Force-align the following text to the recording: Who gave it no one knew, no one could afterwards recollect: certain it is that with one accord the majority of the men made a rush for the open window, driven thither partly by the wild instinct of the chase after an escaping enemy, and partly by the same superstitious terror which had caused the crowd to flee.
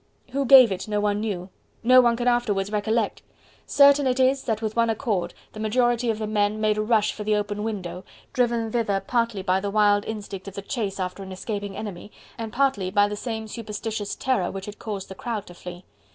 Who 0.31 0.47
gave 0.47 0.71
it 0.71 0.87
no 0.87 0.99
one 0.99 1.19
knew, 1.19 1.49
no 1.83 2.01
one 2.01 2.15
could 2.17 2.27
afterwards 2.27 2.71
recollect: 2.71 3.21
certain 3.67 4.07
it 4.07 4.19
is 4.19 4.45
that 4.45 4.59
with 4.59 4.75
one 4.75 4.89
accord 4.89 5.35
the 5.53 5.59
majority 5.59 6.09
of 6.09 6.17
the 6.17 6.25
men 6.25 6.59
made 6.59 6.79
a 6.79 6.81
rush 6.81 7.13
for 7.13 7.23
the 7.23 7.35
open 7.35 7.61
window, 7.61 8.03
driven 8.33 8.71
thither 8.71 8.99
partly 9.05 9.43
by 9.43 9.59
the 9.59 9.69
wild 9.69 10.03
instinct 10.05 10.47
of 10.47 10.55
the 10.55 10.63
chase 10.63 10.99
after 10.99 11.21
an 11.21 11.31
escaping 11.31 11.77
enemy, 11.77 12.11
and 12.35 12.51
partly 12.51 12.89
by 12.89 13.07
the 13.07 13.15
same 13.15 13.47
superstitious 13.47 14.15
terror 14.15 14.49
which 14.49 14.65
had 14.65 14.79
caused 14.79 15.07
the 15.07 15.13
crowd 15.13 15.45
to 15.45 15.53
flee. 15.53 15.85